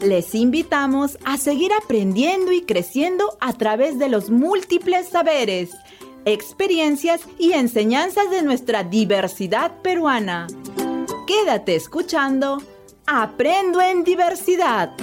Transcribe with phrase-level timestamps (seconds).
[0.00, 5.70] Les invitamos a seguir aprendiendo y creciendo a través de los múltiples saberes,
[6.24, 10.46] experiencias y enseñanzas de nuestra diversidad peruana.
[11.26, 12.62] Quédate escuchando
[13.06, 14.94] Aprendo en Diversidad.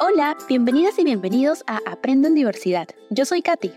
[0.00, 2.88] Hola, bienvenidas y bienvenidos a Aprendo en Diversidad.
[3.10, 3.72] Yo soy Katy.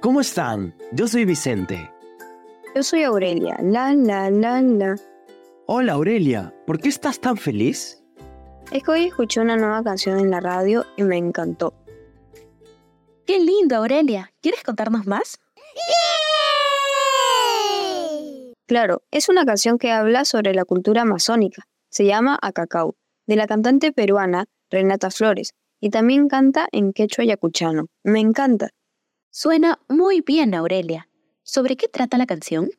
[0.00, 0.74] ¿Cómo están?
[0.92, 1.93] Yo soy Vicente.
[2.74, 3.56] Yo soy Aurelia.
[3.62, 4.96] La, la, la, la.
[5.66, 8.02] Hola Aurelia, ¿por qué estás tan feliz?
[8.72, 11.72] Es que hoy escuché una nueva canción en la radio y me encantó.
[13.26, 14.32] ¡Qué lindo, Aurelia!
[14.42, 15.38] ¿Quieres contarnos más?
[18.66, 21.62] Claro, es una canción que habla sobre la cultura amazónica.
[21.90, 22.96] Se llama Acacao,
[23.28, 27.86] de la cantante peruana Renata Flores, y también canta en quechua yacuchano.
[28.02, 28.70] Me encanta.
[29.30, 31.08] Suena muy bien, Aurelia.
[31.46, 32.70] ¿Sobre qué trata la canción?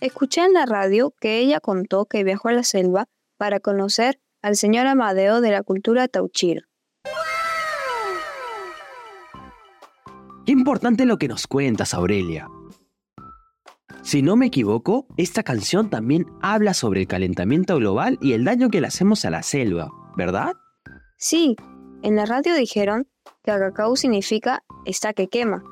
[0.00, 3.06] Escuché en la radio que ella contó que viajó a la selva
[3.38, 6.68] para conocer al señor Amadeo de la cultura tauchira.
[10.44, 12.46] Qué importante lo que nos cuentas, Aurelia.
[14.02, 18.68] Si no me equivoco, esta canción también habla sobre el calentamiento global y el daño
[18.68, 20.52] que le hacemos a la selva, ¿verdad?
[21.16, 21.56] Sí,
[22.02, 23.08] en la radio dijeron
[23.44, 25.62] que cacao significa está que quema.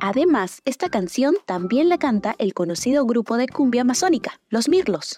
[0.00, 5.16] Además, esta canción también la canta el conocido grupo de cumbia amazónica, Los Mirlos.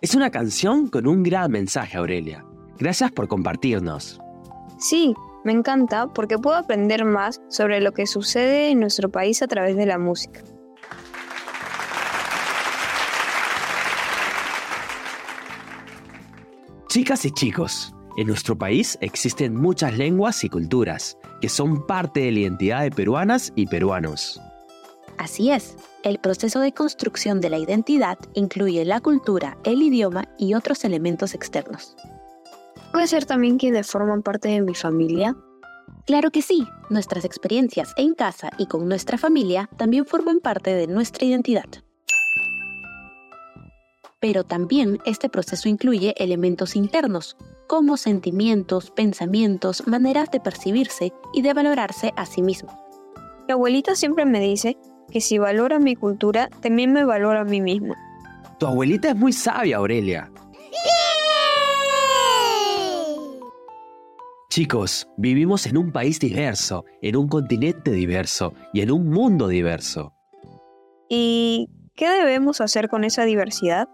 [0.00, 2.44] Es una canción con un gran mensaje, Aurelia.
[2.78, 4.20] Gracias por compartirnos.
[4.78, 9.46] Sí, me encanta porque puedo aprender más sobre lo que sucede en nuestro país a
[9.46, 10.42] través de la música.
[16.92, 22.32] Chicas y chicos, en nuestro país existen muchas lenguas y culturas que son parte de
[22.32, 24.38] la identidad de peruanas y peruanos.
[25.16, 30.52] Así es, el proceso de construcción de la identidad incluye la cultura, el idioma y
[30.52, 31.96] otros elementos externos.
[32.92, 35.34] ¿Puede ser también quienes forman parte de mi familia?
[36.04, 40.88] Claro que sí, nuestras experiencias en casa y con nuestra familia también forman parte de
[40.88, 41.70] nuestra identidad.
[44.22, 51.52] Pero también este proceso incluye elementos internos, como sentimientos, pensamientos, maneras de percibirse y de
[51.52, 52.70] valorarse a sí mismo.
[53.48, 54.78] Mi abuelita siempre me dice
[55.10, 57.96] que si valora mi cultura, también me valora a mí misma.
[58.60, 60.30] Tu abuelita es muy sabia, Aurelia.
[64.50, 70.14] Chicos, vivimos en un país diverso, en un continente diverso y en un mundo diverso.
[71.08, 73.88] ¿Y qué debemos hacer con esa diversidad?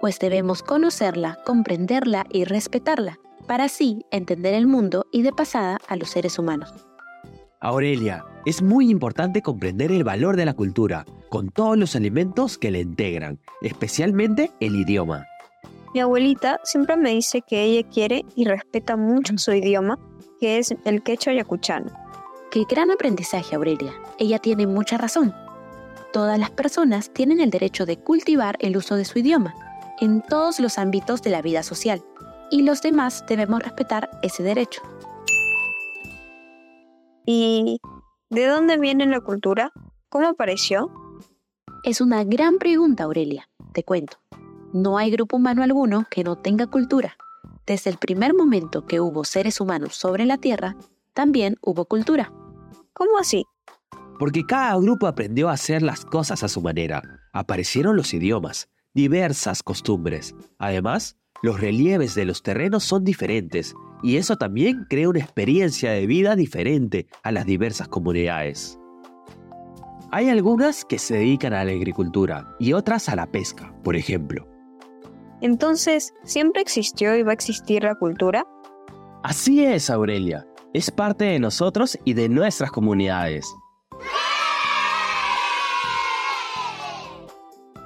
[0.00, 5.96] Pues debemos conocerla, comprenderla y respetarla, para así entender el mundo y de pasada a
[5.96, 6.72] los seres humanos.
[7.60, 12.70] Aurelia, es muy importante comprender el valor de la cultura, con todos los elementos que
[12.70, 15.26] la integran, especialmente el idioma.
[15.92, 19.98] Mi abuelita siempre me dice que ella quiere y respeta mucho su idioma,
[20.40, 21.92] que es el quechua yacuchano.
[22.50, 23.92] Qué gran aprendizaje, Aurelia.
[24.18, 25.34] Ella tiene mucha razón.
[26.10, 29.54] Todas las personas tienen el derecho de cultivar el uso de su idioma
[30.00, 32.02] en todos los ámbitos de la vida social,
[32.50, 34.82] y los demás debemos respetar ese derecho.
[37.26, 37.80] ¿Y
[38.30, 39.72] de dónde viene la cultura?
[40.08, 40.90] ¿Cómo apareció?
[41.84, 43.48] Es una gran pregunta, Aurelia.
[43.72, 44.18] Te cuento.
[44.72, 47.16] No hay grupo humano alguno que no tenga cultura.
[47.66, 50.76] Desde el primer momento que hubo seres humanos sobre la Tierra,
[51.14, 52.32] también hubo cultura.
[52.92, 53.46] ¿Cómo así?
[54.18, 57.02] Porque cada grupo aprendió a hacer las cosas a su manera.
[57.32, 60.34] Aparecieron los idiomas, diversas costumbres.
[60.58, 66.06] Además, los relieves de los terrenos son diferentes y eso también crea una experiencia de
[66.06, 68.78] vida diferente a las diversas comunidades.
[70.12, 74.48] Hay algunas que se dedican a la agricultura y otras a la pesca, por ejemplo.
[75.40, 78.44] Entonces, ¿siempre existió y va a existir la cultura?
[79.22, 80.46] Así es, Aurelia.
[80.74, 83.46] Es parte de nosotros y de nuestras comunidades.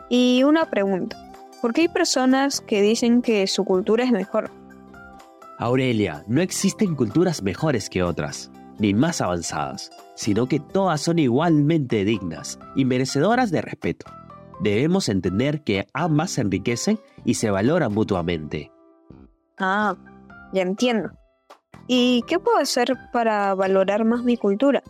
[0.09, 1.17] Y una pregunta.
[1.63, 4.51] ¿Por qué hay personas que dicen que su cultura es mejor?
[5.59, 12.05] Aurelia, no existen culturas mejores que otras, ni más avanzadas, sino que todas son igualmente
[12.05, 14.07] dignas y merecedoras de respeto.
[14.61, 18.71] Debemos entender que ambas se enriquecen y se valoran mutuamente.
[19.59, 19.97] Ah,
[20.53, 21.11] ya entiendo.
[21.87, 24.83] ¿Y qué puedo hacer para valorar más mi cultura?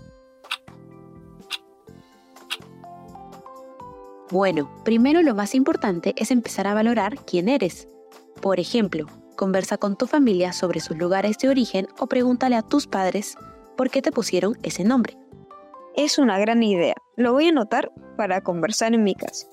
[4.31, 7.89] Bueno, primero lo más importante es empezar a valorar quién eres.
[8.41, 9.07] Por ejemplo,
[9.37, 13.37] conversa con tu familia sobre sus lugares de origen o pregúntale a tus padres
[13.77, 15.19] por qué te pusieron ese nombre.
[15.95, 16.95] Es una gran idea.
[17.17, 19.47] Lo voy a anotar para conversar en mi casa.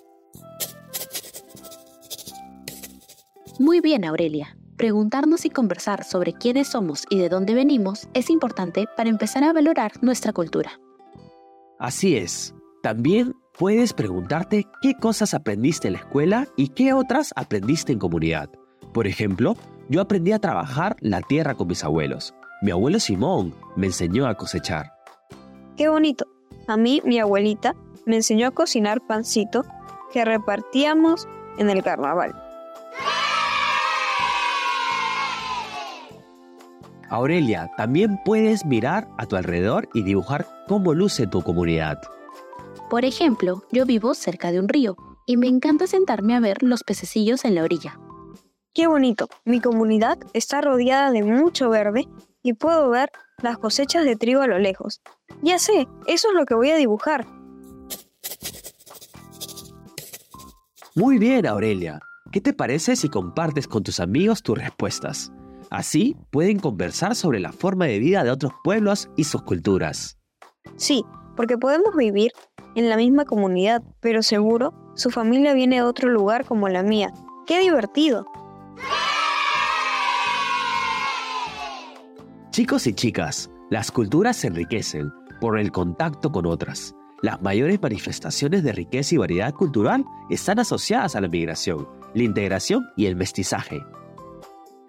[3.60, 4.58] Muy bien, Aurelia.
[4.78, 9.54] Preguntarnos y conversar sobre quiénes somos y de dónde venimos es importante para empezar a
[9.54, 10.80] valorar nuestra cultura.
[11.78, 12.56] Así es.
[12.82, 18.50] También puedes preguntarte qué cosas aprendiste en la escuela y qué otras aprendiste en comunidad.
[18.92, 19.56] Por ejemplo,
[19.88, 22.34] yo aprendí a trabajar la tierra con mis abuelos.
[22.64, 24.92] Mi abuelo Simón me enseñó a cosechar.
[25.78, 26.26] Qué bonito.
[26.68, 27.76] A mí, mi abuelita,
[28.08, 29.64] me enseñó a cocinar pancito
[30.12, 31.28] que repartíamos
[31.60, 32.34] en el carnaval.
[37.12, 42.02] Aurelia, también puedes mirar a tu alrededor y dibujar cómo luce tu comunidad.
[42.92, 46.84] Por ejemplo, yo vivo cerca de un río y me encanta sentarme a ver los
[46.84, 47.98] pececillos en la orilla.
[48.74, 49.30] Qué bonito.
[49.46, 52.10] Mi comunidad está rodeada de mucho verde
[52.44, 53.10] y puedo ver
[53.42, 55.02] las cosechas de trigo a lo lejos.
[55.42, 57.26] Ya sé, eso es lo que voy a dibujar.
[60.94, 62.02] Muy bien, Aurelia.
[62.34, 65.32] ¿Qué te parece si compartes con tus amigos tus respuestas?
[65.70, 70.18] Así pueden conversar sobre la forma de vida de otros pueblos y sus culturas.
[70.76, 71.06] Sí,
[71.38, 72.32] porque podemos vivir
[72.76, 77.14] en la misma comunidad, pero seguro su familia viene de otro lugar como la mía.
[77.48, 78.26] ¡Qué divertido!
[82.52, 86.94] Chicos y chicas, las culturas se enriquecen por el contacto con otras.
[87.22, 92.90] Las mayores manifestaciones de riqueza y variedad cultural están asociadas a la migración, la integración
[92.98, 93.82] y el mestizaje.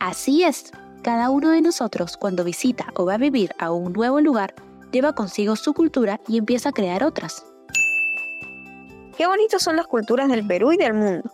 [0.01, 4.21] Así es, cada uno de nosotros cuando visita o va a vivir a un nuevo
[4.21, 4.55] lugar,
[4.91, 7.45] lleva consigo su cultura y empieza a crear otras.
[9.17, 11.31] Qué bonitas son las culturas del Perú y del mundo.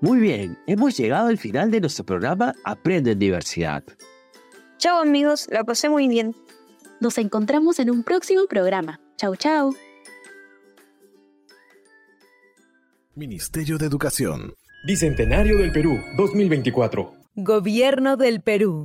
[0.00, 3.82] Muy bien, hemos llegado al final de nuestro programa Aprende en Diversidad.
[4.78, 6.36] Chao amigos, la pasé muy bien.
[7.00, 9.00] Nos encontramos en un próximo programa.
[9.16, 9.74] Chau, chau.
[13.18, 14.54] Ministerio de Educación.
[14.86, 17.14] Bicentenario del Perú 2024.
[17.34, 18.84] Gobierno del Perú.